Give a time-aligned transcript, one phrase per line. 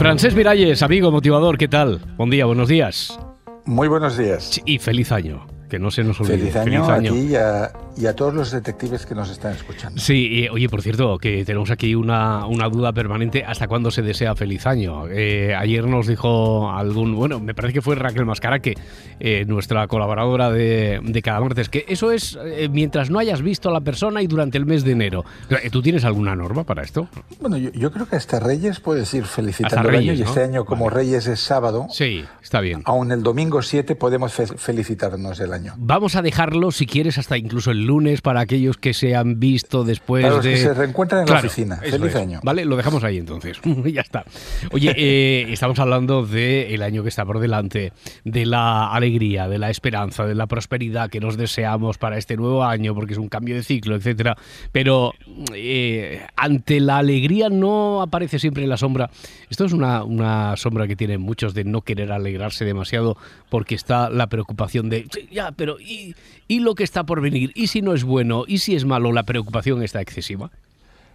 [0.00, 2.00] Francés Miralles, amigo motivador, ¿qué tal?
[2.16, 3.20] Buen día, buenos días.
[3.66, 4.58] Muy buenos días.
[4.64, 6.50] Y feliz año que no se nos olvide.
[6.50, 9.98] Feliz año, a ti y a, y a, todos los detectives que nos están escuchando.
[9.98, 14.34] Sí, oye, por cierto, que tenemos aquí una, una duda permanente, ¿hasta cuándo se desea
[14.34, 15.08] feliz año?
[15.08, 18.74] Eh, ayer nos dijo algún, bueno, me parece que fue Raquel Mascaraque,
[19.20, 23.68] eh, nuestra colaboradora de, de, cada martes, que eso es eh, mientras no hayas visto
[23.68, 25.24] a la persona y durante el mes de enero.
[25.70, 27.08] ¿Tú tienes alguna norma para esto?
[27.40, 30.64] Bueno, yo, yo creo que hasta Reyes puedes ir felicitando el año y este año
[30.64, 30.96] como vale.
[30.96, 31.86] Reyes es sábado.
[31.90, 32.82] Sí, está bien.
[32.86, 35.59] Aún el domingo 7 podemos fe felicitarnos el año.
[35.76, 39.84] Vamos a dejarlo, si quieres, hasta incluso el lunes para aquellos que se han visto
[39.84, 40.52] después para los de...
[40.52, 41.76] que se reencuentran en claro, la oficina.
[41.76, 42.16] Feliz es.
[42.16, 42.40] año.
[42.42, 43.60] Vale, lo dejamos ahí entonces.
[43.92, 44.24] ya está.
[44.72, 47.92] Oye, eh, estamos hablando del el año que está por delante,
[48.24, 52.64] de la alegría, de la esperanza, de la prosperidad que nos deseamos para este nuevo
[52.64, 54.36] año, porque es un cambio de ciclo, etcétera.
[54.72, 55.12] Pero
[55.54, 59.10] eh, ante la alegría no aparece siempre la sombra.
[59.48, 63.16] Esto es una, una sombra que tienen muchos de no querer alegrarse demasiado
[63.48, 66.14] porque está la preocupación de, ya, pero ¿y,
[66.48, 67.52] ¿y lo que está por venir?
[67.54, 68.44] ¿Y si no es bueno?
[68.46, 69.12] ¿Y si es malo?
[69.12, 70.50] ¿La preocupación está excesiva?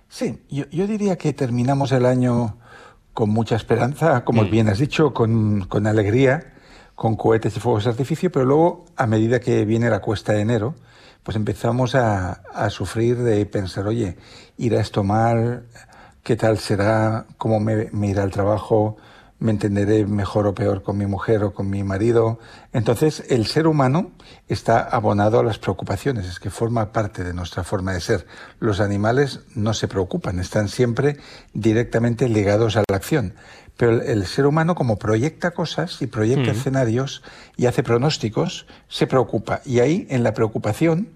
[0.09, 2.57] Sí, yo, yo diría que terminamos el año
[3.13, 4.49] con mucha esperanza, como mm.
[4.49, 6.53] bien has dicho, con, con, alegría,
[6.95, 10.41] con cohetes y fuegos de artificio, pero luego, a medida que viene la cuesta de
[10.41, 10.75] enero,
[11.23, 14.17] pues empezamos a, a sufrir de pensar, oye,
[14.57, 15.65] irá esto mal,
[16.23, 18.97] qué tal será, cómo me, me irá el trabajo,
[19.39, 22.39] me entenderé mejor o peor con mi mujer o con mi marido.
[22.71, 24.11] Entonces, el ser humano
[24.47, 28.25] está abonado a las preocupaciones, es que forma parte de nuestra forma de ser.
[28.59, 31.17] Los animales no se preocupan, están siempre
[31.53, 33.33] directamente ligados a la acción.
[33.77, 36.55] Pero el, ser humano, como proyecta cosas y proyecta mm.
[36.55, 37.23] escenarios
[37.57, 39.61] y hace pronósticos, se preocupa.
[39.65, 41.09] Y ahí, en la preocupación,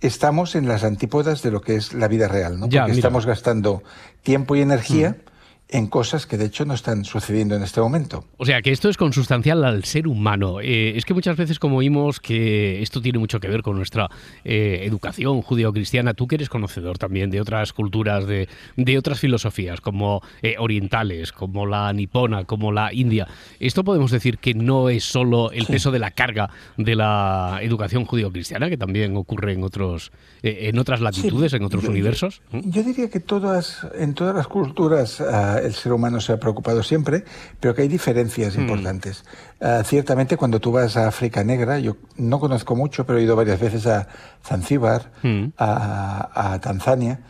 [0.00, 2.66] estamos en las antípodas de lo que es la vida real, ¿no?
[2.66, 3.82] Porque Ya, estamos gastando
[4.22, 5.29] tiempo y energía mm
[5.72, 8.24] en cosas que de hecho no están sucediendo en este momento.
[8.36, 10.60] O sea, que esto es consustancial al ser humano.
[10.60, 14.08] Eh, es que muchas veces como oímos que esto tiene mucho que ver con nuestra
[14.44, 19.80] eh, educación judío-cristiana, tú que eres conocedor también de otras culturas, de, de otras filosofías,
[19.80, 23.28] como eh, orientales, como la nipona, como la india,
[23.60, 25.72] esto podemos decir que no es solo el sí.
[25.72, 30.10] peso de la carga de la educación judío-cristiana, que también ocurre en, otros,
[30.42, 31.56] eh, en otras latitudes, sí.
[31.56, 32.42] en otros yo, universos.
[32.52, 35.20] Yo, yo, diría que todas, en todas las culturas...
[35.20, 37.24] Uh, el ser humano se ha preocupado siempre,
[37.58, 38.60] pero que hay diferencias mm.
[38.60, 39.24] importantes.
[39.60, 43.36] Uh, ciertamente, cuando tú vas a África Negra, yo no conozco mucho, pero he ido
[43.36, 44.08] varias veces a
[44.44, 45.52] Zanzíbar, mm.
[45.58, 47.20] a, a, Tanzania,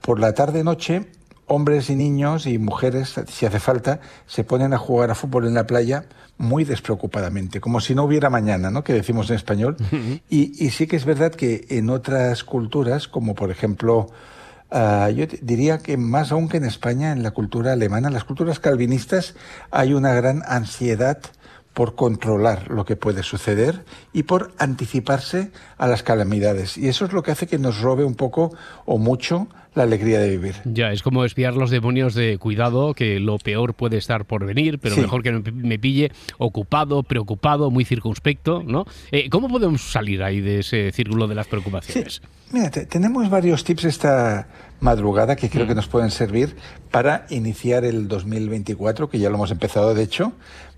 [0.00, 1.06] por la tarde-noche,
[1.46, 5.54] hombres y niños y mujeres, si hace falta, se ponen a jugar a fútbol en
[5.54, 6.06] la playa
[6.38, 8.82] muy despreocupadamente, como si no hubiera mañana, ¿no?
[8.82, 9.76] que decimos en español.
[9.78, 10.22] Mm -hmm.
[10.30, 14.08] y, y sí que es verdad que en otras culturas, como por ejemplo...
[14.72, 18.24] Uh, yo diría que más aún que en España, en la cultura alemana, en las
[18.24, 19.34] culturas calvinistas,
[19.72, 21.18] hay una gran ansiedad
[21.74, 26.76] por controlar lo que puede suceder y por anticiparse a las calamidades.
[26.76, 28.52] Y eso es lo que hace que nos robe un poco
[28.86, 30.56] o mucho la alegría de vivir.
[30.64, 34.78] Ya, es como espiar los demonios de cuidado, que lo peor puede estar por venir,
[34.80, 35.00] pero sí.
[35.00, 38.84] mejor que me pille ocupado, preocupado, muy circunspecto, ¿no?
[39.12, 42.14] Eh, ¿Cómo podemos salir ahí de ese círculo de las preocupaciones?
[42.14, 42.20] Sí.
[42.52, 44.48] Mira, te, tenemos varios tips esta
[44.80, 45.68] madrugada que creo mm.
[45.68, 46.56] que nos pueden servir
[46.90, 50.32] para iniciar el 2024, que ya lo hemos empezado de hecho,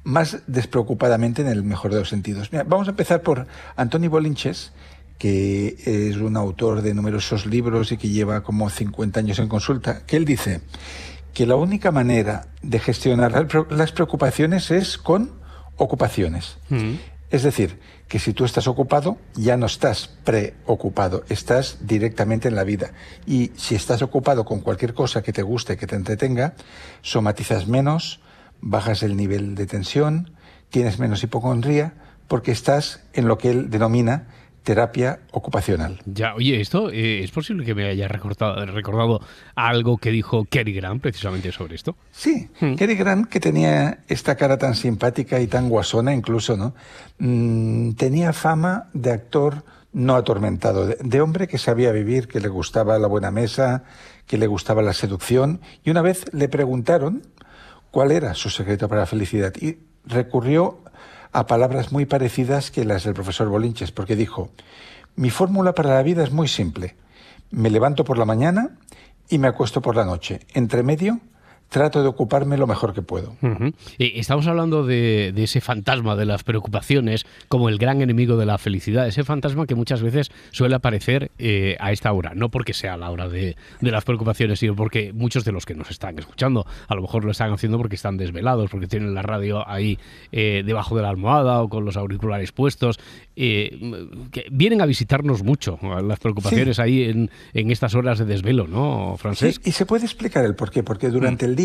[0.04, 2.50] más despreocupadamente en el mejor de los sentidos.
[2.52, 3.46] Mira, vamos a empezar por
[3.76, 4.72] Antoni Bolinches,
[5.18, 10.04] que es un autor de numerosos libros y que lleva como 50 años en consulta,
[10.04, 10.60] que él dice
[11.32, 15.30] que la única manera de gestionar las preocupaciones es con
[15.76, 16.58] ocupaciones.
[16.68, 16.94] Mm.
[17.32, 17.78] Es decir,
[18.08, 22.92] que si tú estás ocupado, ya no estás preocupado, estás directamente en la vida.
[23.26, 26.52] Y si estás ocupado con cualquier cosa que te guste, que te entretenga,
[27.00, 28.20] somatizas menos,
[28.60, 30.34] bajas el nivel de tensión,
[30.68, 31.94] tienes menos hipocondría,
[32.28, 34.28] porque estás en lo que él denomina
[34.62, 36.00] terapia ocupacional.
[36.06, 39.20] Ya, oye, esto eh, es posible que me haya recordado, recordado,
[39.54, 41.96] algo que dijo Cary Grant precisamente sobre esto.
[42.10, 42.74] Sí, mm.
[42.74, 46.74] Cary Grant que tenía esta cara tan simpática y tan guasona incluso, ¿no?
[47.18, 52.48] Mm, tenía fama de actor no atormentado, de, de, hombre que sabía vivir, que le
[52.48, 53.84] gustaba la buena mesa,
[54.26, 57.22] que le gustaba la seducción, y una vez le preguntaron
[57.90, 59.76] cuál era su secreto para la felicidad y
[60.06, 60.81] recurrió
[61.32, 64.50] a palabras muy parecidas que las del profesor Bolinches, porque dijo,
[65.16, 66.94] mi fórmula para la vida es muy simple.
[67.50, 68.78] Me levanto por la mañana
[69.28, 70.40] y me acuesto por la noche.
[70.54, 71.20] Entre medio,
[71.72, 73.34] trato de ocuparme lo mejor que puedo.
[73.98, 79.08] Estamos hablando de, ese fantasma de las preocupaciones como el gran enemigo de la felicidad,
[79.08, 83.10] ese fantasma que muchas veces suele aparecer eh, a esta hora, no porque sea la
[83.10, 87.02] hora de, las preocupaciones, sino porque muchos de los que nos están escuchando a lo
[87.02, 89.98] mejor lo están haciendo porque están desvelados, porque tienen la radio ahí
[90.30, 93.00] eh, debajo de la almohada o con los auriculares puestos,
[93.34, 93.78] eh,
[94.30, 97.30] que vienen a visitarnos mucho las preocupaciones ahí en,
[97.70, 99.58] estas horas de desvelo, ¿no, Francés?
[99.64, 101.48] y se puede explicar el por qué, porque durante mm.
[101.48, 101.61] el día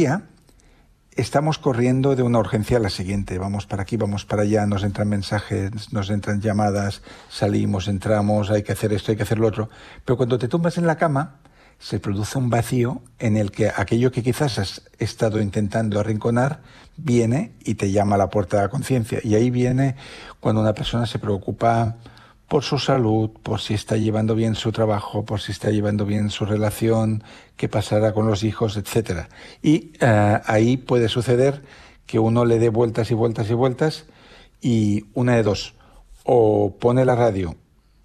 [1.15, 3.39] estamos corriendo de una urgencia a la siguiente.
[3.39, 8.63] Vamos para aquí, vamos para allá, nos entran mensajes, nos entran llamadas, salimos, entramos, hay
[8.63, 9.69] que hacer esto, hay que hacer lo otro.
[10.05, 11.39] Pero cuando te tumbas en la cama,
[11.79, 16.61] se produce un vacío en el que aquello que quizás has estado intentando arrinconar
[16.97, 19.19] viene y te llama a la puerta de la conciencia.
[19.23, 19.95] Y ahí viene
[20.39, 21.97] cuando una persona se preocupa
[22.47, 26.29] por su salud, por si está llevando bien su trabajo, por si está llevando bien
[26.29, 27.23] su relación,
[27.55, 29.29] qué pasará con los hijos, etcétera.
[29.61, 31.61] Y eh, ahí puede suceder
[32.05, 34.05] que uno le dé vueltas y vueltas y vueltas
[34.61, 35.75] y una de dos,
[36.23, 37.55] o pone la radio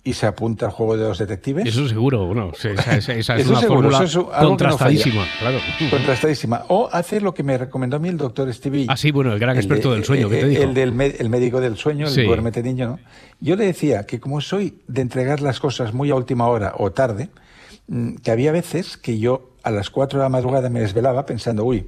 [0.04, 1.66] y se apunta al juego de los detectives.
[1.66, 4.04] Eso seguro, bueno, esa, es una fórmula
[4.40, 5.58] contrastadísima, claro.
[5.90, 6.64] Contrastadísima.
[6.68, 8.86] O hace lo que me recomendó a mí el doctor Stevie.
[8.88, 10.62] Ah, sí, bueno, el gran experto del sueño, ¿qué te dijo?
[10.62, 12.98] El, del el médico del sueño, el duérmete niño, ¿no?
[13.40, 16.90] Yo le decía que como soy de entregar las cosas muy a última hora o
[16.90, 17.28] tarde,
[17.86, 21.64] mm, que había veces que yo a las 4 de la madrugada me desvelaba pensando,
[21.64, 21.86] uy,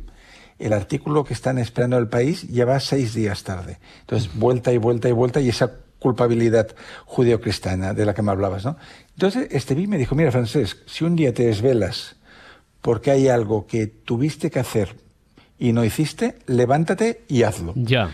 [0.61, 3.79] el artículo que están esperando el país lleva seis días tarde.
[4.01, 5.73] Entonces, vuelta y vuelta y vuelta y esa
[6.05, 6.69] culpabilidad
[7.07, 8.77] judeocristiana de la que me hablabas, ¿no?
[9.15, 12.17] Entonces, este vi me dijo, mira, Francesc, si un día te desvelas
[12.83, 14.97] porque hay algo que tuviste que hacer
[15.59, 17.73] y no hiciste, levántate y hazlo.
[17.75, 18.11] Ya.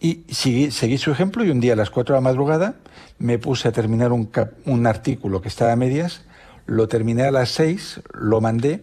[0.00, 2.74] Y seguí, su ejemplo y un día a las 4 de la madrugada
[3.20, 4.30] me puse a terminar un,
[4.64, 6.22] un artículo que estaba a medias,
[6.66, 8.82] lo terminé a las 6, lo mandé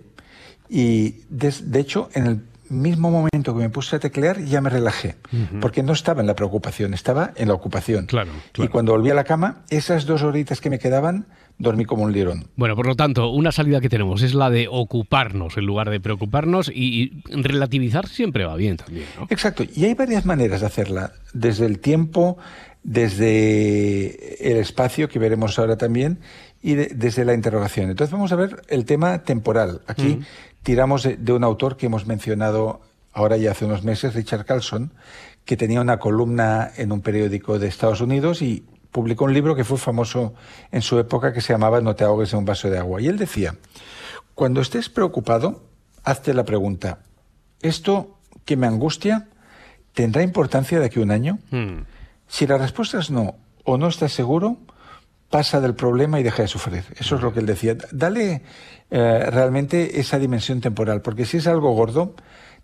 [0.69, 5.15] y de hecho en el mismo momento que me puse a teclear ya me relajé,
[5.61, 8.05] porque no estaba en la preocupación, estaba en la ocupación.
[8.05, 11.27] Claro, Y cuando volví a la cama, esas dos horitas que me quedaban,
[11.57, 12.47] dormí como un lirón.
[12.55, 15.99] Bueno, por lo tanto, una salida que tenemos es la de ocuparnos en lugar de
[15.99, 19.05] preocuparnos y, relativizar siempre va bien también.
[19.17, 19.27] ¿no?
[19.29, 22.37] Exacto, y hay varias maneras de hacerla, desde el tiempo,
[22.83, 26.19] desde el espacio, que veremos ahora también,
[26.61, 27.91] y desde la interrogación.
[27.91, 29.81] Entonces vamos a ver el tema temporal.
[29.85, 30.19] Aquí
[30.65, 32.81] tiramos de, un autor que hemos mencionado
[33.13, 34.91] ahora ya hace unos meses, Richard Carlson,
[35.45, 39.63] que tenía una columna en un periódico de Estados Unidos y publicó un libro que
[39.63, 40.33] fue famoso
[40.71, 42.99] en su época que se llamaba No te ahogues en un vaso de agua.
[42.99, 43.55] Y él decía,
[44.33, 45.61] cuando estés preocupado,
[46.03, 46.97] hazte la pregunta,
[47.61, 49.27] ¿esto que me angustia
[49.93, 51.37] tendrá importancia de aquí a un año?
[51.51, 51.83] Hmm.
[52.27, 53.35] Si la respuesta es no
[53.65, 54.57] o no estás seguro,
[55.29, 56.83] pasa del problema y deja de sufrir.
[56.97, 57.75] Eso es lo que él decía.
[57.91, 58.41] Dale
[58.91, 62.15] eh, realmente esa dimensión temporal, porque si es algo gordo,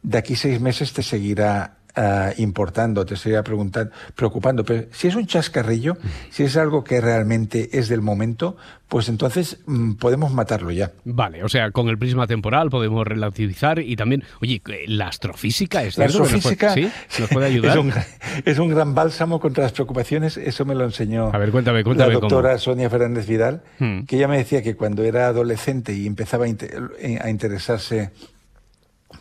[0.03, 4.63] de aquí seis meses te seguirá uh, importando, te seguirá preguntando, preocupando.
[4.63, 5.97] Pero si es un chascarrillo,
[6.29, 8.57] si es algo que realmente es del momento,
[8.91, 10.91] pues entonces mm, podemos matarlo ya.
[11.05, 15.97] Vale, o sea, con el prisma temporal podemos relativizar y también, oye, la astrofísica es
[15.97, 16.91] La astrofísica ¿sí?
[17.17, 18.05] ¿Nos puede ayudar?
[18.43, 22.13] Es un, gran bálsamo contra las preocupaciones, eso me lo enseñó a ver, cuéntame, cuéntame
[22.13, 24.01] la doctora Sonia Fernández Vidal, hmm.
[24.01, 28.11] que ella me decía que cuando era adolescente y empezaba a interesarse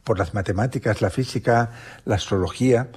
[0.05, 1.71] por las matemáticas, la física,
[2.05, 2.89] la astrología,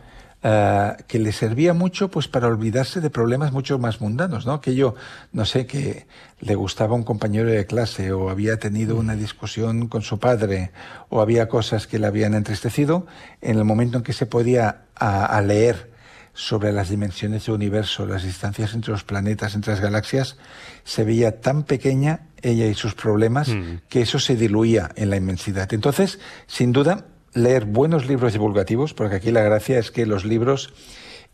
[0.46, 4.60] eh, que le servía mucho pues para olvidarse de problemas mucho más mundanos, ¿no?
[4.60, 4.96] Que yo,
[5.32, 6.06] no sé, que
[6.42, 10.72] le gustaba un compañero de clase o había tenido una discusión con su padre
[11.10, 13.08] o había cosas que le habían entristecido,
[13.42, 15.94] en el momento en que se podía a leer
[16.34, 20.38] sobre las dimensiones del universo, las distancias entre los planetas, entre las galaxias,
[20.84, 23.82] se veía tan pequeña ella y sus problemas mm.
[23.90, 25.74] que eso se diluía en la inmensidad.
[25.74, 30.74] Entonces, sin duda, leer buenos libros divulgativos, porque aquí la gracia es que los libros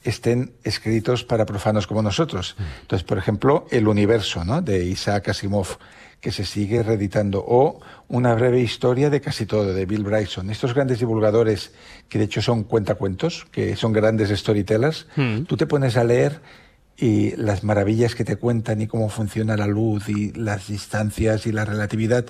[0.04, 2.56] estén escritos para profanos como nosotros.
[2.82, 4.62] Entonces, por ejemplo, El universo, ¿no?
[4.62, 5.78] de Isaac Asimov,
[6.22, 10.50] que se sigue reeditando, o Una breve historia de casi todo, de Bill Bryson.
[10.50, 11.74] Estos grandes divulgadores,
[12.08, 15.44] que de hecho son cuentacuentos, que son grandes storytellers, mm.
[15.44, 16.42] tú te pones a leer
[17.00, 21.52] y las maravillas que te cuentan y cómo funciona la luz y las distancias y
[21.52, 22.26] la relatividad.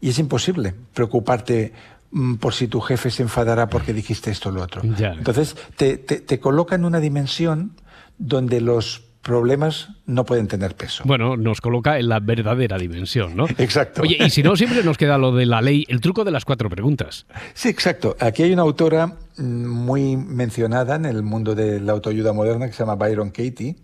[0.00, 1.72] Y es imposible preocuparte
[2.10, 4.82] mm, por si tu jefe se enfadará porque dijiste esto o lo otro.
[4.82, 7.72] Entonces, te, te, te coloca en una dimensión
[8.18, 11.02] donde los problemas no pueden tener peso.
[11.04, 13.46] Bueno, nos coloca en la verdadera dimensión, ¿no?
[13.58, 14.02] Exacto.
[14.02, 16.44] Oye, y si no, siempre nos queda lo de la ley, el truco de las
[16.44, 17.26] cuatro preguntas.
[17.52, 18.16] Sí, exacto.
[18.20, 22.84] Aquí hay una autora muy mencionada en el mundo de la autoayuda moderna que se
[22.84, 23.74] llama Byron Katie,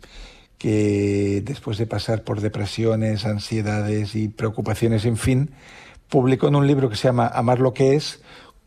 [0.59, 5.51] que después de pasar por depresiones, ansiedades y preocupaciones, en fin,
[6.09, 8.23] publicó en un libro que se llama Amar lo que es,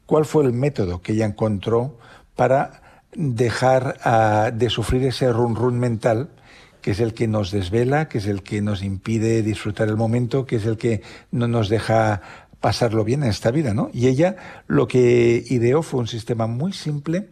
[0.05, 2.00] cuál fue el método que ella encontró
[2.36, 6.32] para dejar ah, de sufrir ese run run mental
[6.86, 10.46] que es el que nos desvela, que es el que nos impide disfrutar el momento,
[10.46, 11.01] que es el que
[11.32, 12.22] no nos deja
[12.60, 13.89] pasarlo bien en esta vida, ¿no?
[13.92, 14.36] Y ella
[14.68, 17.30] lo que ideó fue un sistema muy simple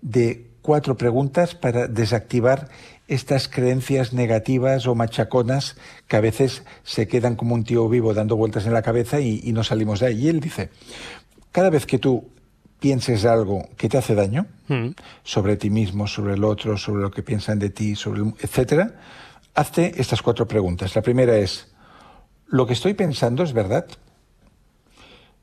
[0.00, 2.70] de cuatro preguntas para desactivar
[3.06, 5.76] estas creencias negativas o machaconas
[6.08, 9.52] que a veces se quedan como un tío vivo dando vueltas en la cabeza y,
[9.52, 10.24] no salimos de ahí.
[10.24, 10.70] Y él dice,
[11.52, 12.30] cada vez que tú
[12.84, 14.88] pienses algo que te hace daño mm.
[15.22, 18.92] sobre ti mismo, sobre el otro, sobre lo que piensan de ti, sobre el, etcétera,
[19.54, 20.94] hazte estas cuatro preguntas.
[20.94, 21.74] La primera es,
[22.46, 23.86] ¿lo que estoy pensando es verdad?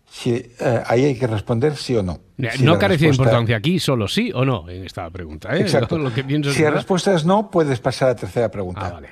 [0.07, 2.19] Si, eh, ahí hay que responder sí o no.
[2.37, 5.57] no carece de importancia aquí, solo sí o no en esta pregunta.
[5.57, 5.61] ¿eh?
[5.61, 5.97] Exacto.
[6.53, 8.85] si la respuesta es no, puedes pasar a la tercera pregunta.
[8.85, 9.09] Ah, vale.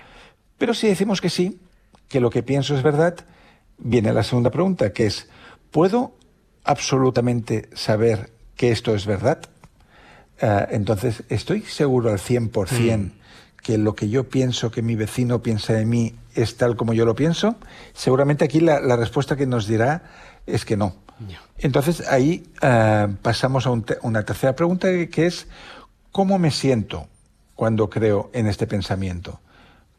[0.55, 1.59] Pero si decimos que sí,
[2.07, 3.15] que lo que pienso es verdad,
[3.79, 5.27] viene la segunda pregunta, que es,
[5.71, 6.18] ¿puedo
[6.63, 9.39] absolutamente saber que esto es verdad,
[10.41, 13.11] eh, entonces estoy seguro al 100% mm.
[13.61, 17.05] que lo que yo pienso, que mi vecino piensa de mí, es tal como yo
[17.05, 17.55] lo pienso.
[17.93, 20.03] Seguramente aquí la, respuesta que nos dirá
[20.45, 20.95] es que no.
[21.57, 23.71] Entonces ahí eh, pasamos a
[24.03, 25.47] una tercera pregunta que es,
[26.11, 27.07] ¿cómo me siento
[27.55, 29.41] cuando creo en este pensamiento?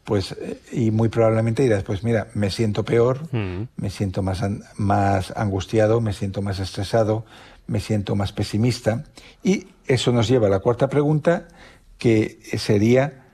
[0.05, 0.35] Pues
[0.73, 3.69] y muy probablemente dirás, pues mira, me siento peor, mm.
[3.77, 4.43] me siento más,
[4.77, 7.25] más angustiado, me siento más estresado,
[7.67, 9.05] me siento más pesimista.
[9.43, 11.49] Y eso nos lleva a la cuarta pregunta,
[11.99, 13.25] que sería,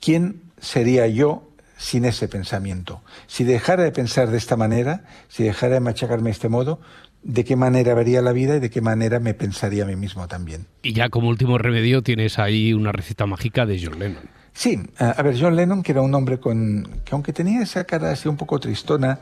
[0.00, 3.02] ¿quién sería yo sin ese pensamiento?
[3.26, 6.80] Si dejara de pensar de esta manera, si dejara de machacarme de este modo,
[7.22, 10.26] ¿de qué manera vería la vida y de qué manera me pensaría a mí mismo
[10.26, 10.66] también?
[10.82, 14.24] Y ya como último remedio tienes ahí una receta mágica de John Lennon.
[14.58, 18.10] Sí, a ver, John Lennon, que era un hombre con, que aunque tenía esa cara
[18.10, 19.20] así un poco tristona,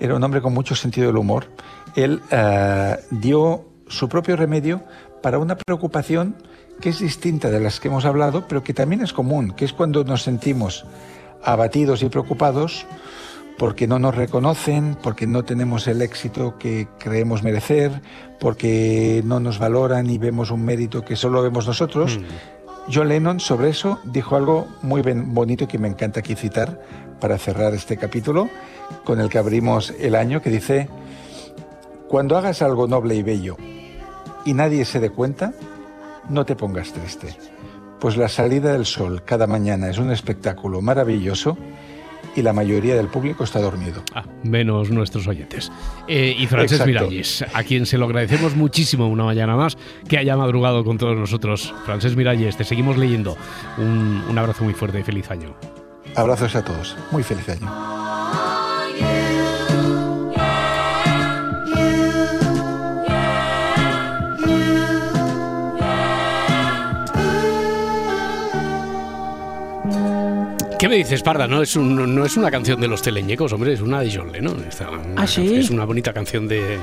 [0.00, 1.48] era un hombre con mucho sentido del humor,
[1.94, 4.82] él eh, dio su propio remedio
[5.22, 6.36] para una preocupación
[6.80, 9.74] que es distinta de las que hemos hablado, pero que también es común, que es
[9.74, 10.86] cuando nos sentimos
[11.44, 12.86] abatidos y preocupados
[13.58, 18.00] porque no nos reconocen, porque no tenemos el éxito que creemos merecer,
[18.40, 22.18] porque no nos valoran y vemos un mérito que solo vemos nosotros.
[22.18, 22.57] Mm.
[22.90, 26.80] John Lennon sobre eso dijo algo muy bonito que me encanta aquí citar
[27.20, 28.48] para cerrar este capítulo
[29.04, 30.88] con el que abrimos el año, que dice,
[32.08, 33.56] cuando hagas algo noble y bello
[34.46, 35.52] y nadie se dé cuenta,
[36.30, 37.36] no te pongas triste,
[38.00, 41.58] pues la salida del sol cada mañana es un espectáculo maravilloso
[42.36, 44.02] y la mayoría del público está dormido.
[44.14, 45.72] Ah, menos nuestros oyentes.
[46.06, 49.76] Eh, y Frances Miralles, a quien se lo agradecemos muchísimo una mañana más
[50.08, 51.74] que haya madrugado con todos nosotros.
[51.84, 53.36] Frances Miralles, te seguimos leyendo.
[53.76, 55.54] Un, un abrazo muy fuerte y feliz año.
[56.14, 56.96] Abrazos a todos.
[57.10, 57.68] Muy feliz año.
[70.88, 71.46] ¿Qué me dices, Parda?
[71.46, 74.64] No es, no es una canción de los teleñecos, hombre, es una de John Lennon.
[75.18, 75.56] ¿Ah, sí?
[75.56, 76.78] Es una bonita canción de.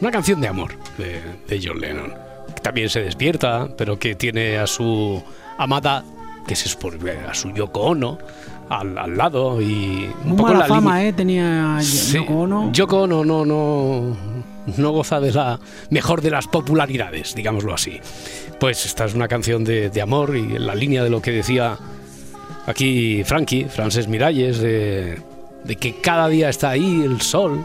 [0.00, 2.12] Una canción de amor de, John Lennon.
[2.56, 5.22] Que también se despierta, pero que tiene a su
[5.58, 6.02] amada,
[6.44, 8.18] que se supone a su Yoko Ono,
[8.68, 10.10] al, al lado y.
[10.24, 11.12] Muy mala fama, ¿eh?
[11.12, 12.72] Tenía Yoko Ono.
[12.72, 14.16] Yoko Ono no, no,
[14.76, 15.60] no goza de la
[15.90, 18.00] mejor de las popularidades, digámoslo así.
[18.58, 21.30] Pues esta es una canción de, de amor y en la línea de lo que
[21.30, 21.78] decía
[22.66, 25.22] Aquí Frankie, Frances Miralles, de,
[25.80, 27.64] que cada día está ahí el sol,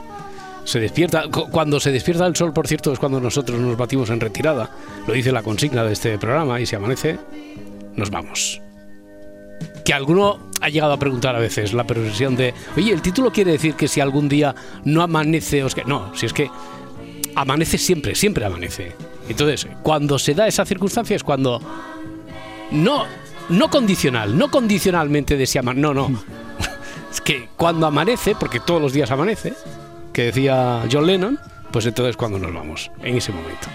[0.63, 1.24] se despierta.
[1.29, 4.70] Cuando se despierta el sol, por cierto, es cuando nosotros nos batimos en retirada.
[5.08, 7.17] Lo dice la consigna de este programa y si amanece,
[7.96, 8.62] nos vamos.
[9.84, 13.53] Que alguno ha llegado a preguntar a veces la profesión de, oye, el título quiere
[13.53, 14.53] decir que si algún día
[14.86, 16.50] no amanece, os que no, si es que
[17.36, 18.93] amanece siempre, siempre amanece.
[19.27, 21.60] Entonces, cuando se da esa circunstancia es cuando
[22.72, 23.05] no
[23.51, 26.10] no condicional, no condicionalmente de si no, no.
[27.12, 29.53] es que cuando amanece, porque todos los días amanece,
[30.13, 31.39] que decía John Lennon,
[31.72, 33.67] pues entonces cuando nos vamos, en ese momento.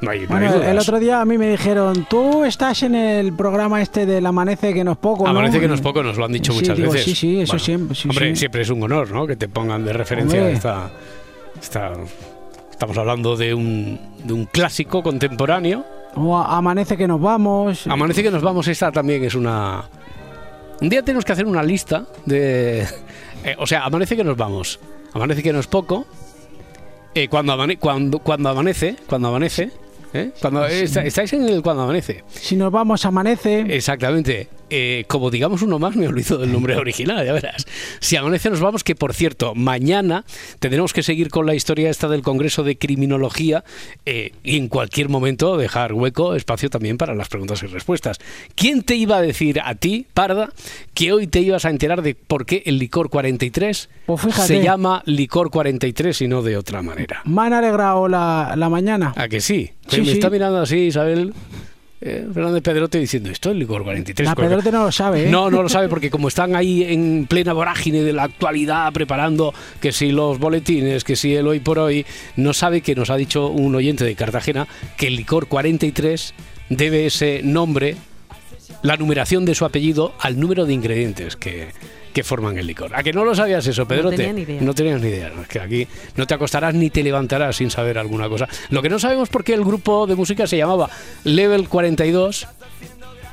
[0.00, 3.82] No hay, bueno, el otro día a mí me dijeron, tú estás en el programa
[3.82, 5.28] este del Amanece que no es poco.
[5.28, 7.04] Amanece que no es poco, nos lo han dicho muchas veces.
[7.04, 7.98] Sí, sí, eso siempre.
[8.08, 9.26] hombre, siempre es un honor, ¿no?
[9.26, 10.90] Que te pongan de referencia esta,
[11.60, 11.92] esta,
[12.70, 15.84] Estamos hablando de un, de un clásico contemporáneo
[16.14, 17.86] o amanece que nos vamos.
[17.86, 19.88] Amanece que nos vamos, esta también es una...
[20.80, 22.86] Un día tenemos que hacer una lista de...
[23.44, 24.80] Eh, o sea, amanece que nos vamos.
[25.12, 26.06] Amanece que no es poco.
[27.14, 29.70] Eh, cuando, cuando, cuando amanece, cuando amanece,
[30.12, 30.30] ¿eh?
[30.40, 32.24] Cuando estáis en el cuando amanece.
[32.28, 33.60] Si nos vamos, amanece.
[33.68, 34.48] Exactamente.
[34.70, 37.66] Eh, como digamos uno más, me olvido del nombre original, ya verás.
[38.00, 40.24] Si amanece nos vamos, que por cierto, mañana
[40.58, 43.64] tendremos que seguir con la historia esta del Congreso de Criminología
[44.06, 48.18] eh, y en cualquier momento dejar hueco, espacio también para las preguntas y respuestas.
[48.54, 50.52] ¿Quién te iba a decir a ti, Parda,
[50.94, 55.02] que hoy te ibas a enterar de por qué el licor 43 Pues se llama
[55.06, 57.22] licor 43 y no de otra manera?
[57.24, 59.12] Me han alegrado la, la mañana.
[59.16, 59.70] ¿A que sí?
[59.88, 61.34] Sí, me está mirando así Isabel
[62.00, 64.26] eh, Fernández Pedrote diciendo, esto es licor 43.
[64.26, 65.30] La Pedrote no lo sabe, ¿eh?
[65.30, 69.52] No, no lo sabe porque como están ahí en plena vorágine de la actualidad preparando
[69.80, 73.16] que si los boletines, que si el hoy por hoy, no sabe que nos ha
[73.16, 74.66] dicho un oyente de Cartagena
[74.96, 76.34] que el licor 43
[76.70, 77.96] debe ese nombre,
[78.82, 81.68] la numeración de su apellido, al número de ingredientes que,
[82.12, 82.94] que forman el licor.
[82.94, 84.16] ¿A que no lo sabías eso, Pedrote?
[84.16, 84.60] tenía ni idea.
[84.62, 85.30] No tenías ni idea.
[85.42, 88.48] Es que aquí no te acostarás ni te levantarás sin saber alguna cosa.
[88.70, 90.88] Lo que no sabemos por qué el grupo de música se llamaba
[91.24, 92.46] Level 42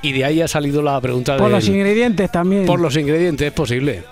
[0.01, 2.65] y de ahí ha salido la pregunta Por del- los ingredientes también.
[2.65, 4.03] por los ingredientes, es posible.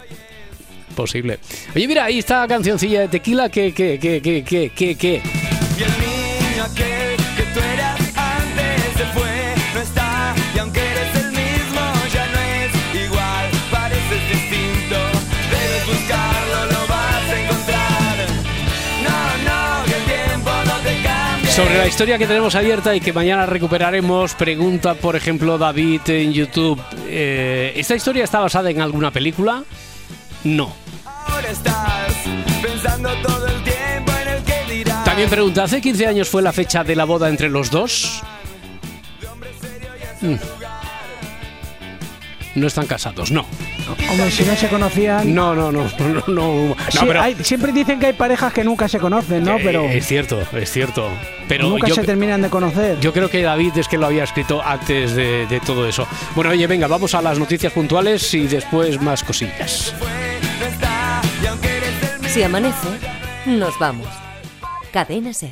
[0.96, 1.39] Posible.
[1.75, 5.22] Oye, mira, ahí está cancioncilla de tequila que, que, que, que, que, que, que.
[21.56, 26.34] Sobre la historia que tenemos abierta y que mañana recuperaremos, pregunta, por ejemplo, David en
[26.34, 26.82] YouTube.
[27.08, 29.64] eh, ¿Esta historia está basada en alguna película?
[30.44, 30.74] No.
[31.06, 32.14] Ahora estás
[32.62, 35.06] pensando todo el tiempo en el que dirás.
[35.06, 38.22] También pregunta, ¿hace 15 años fue la fecha de la boda entre los dos?
[40.20, 40.36] Mm.
[42.56, 43.46] No están casados, no.
[43.88, 45.34] Hombre, si no se conocían.
[45.34, 46.24] No, no, no, no, no.
[46.27, 49.58] no, no, Sí, pero- hay- siempre dicen que hay parejas que nunca se conocen, ¿no?
[49.58, 51.10] Eh, Pero Es cierto, es cierto.
[51.48, 53.00] Pero nunca yo, se terminan de conocer.
[53.00, 56.08] yo creo que David es que lo había escrito antes de, de todo eso.
[56.36, 59.94] Bueno, oye, venga, vamos a las noticias puntuales y después más cosillas.
[62.27, 62.88] Si amanece,
[63.46, 64.08] nos vamos.
[64.92, 65.51] Cadena Ser.